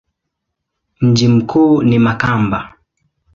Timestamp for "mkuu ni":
1.27-1.99